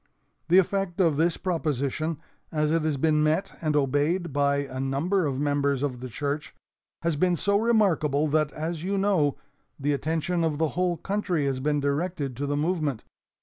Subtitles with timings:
[0.49, 2.17] "The effect of this proposition,
[2.51, 6.55] as it has been met and obeyed by a number of members of the church,
[7.03, 9.37] has been so remarkable that, as you know,
[9.79, 13.03] the attention of the whole country has been directed to the movement.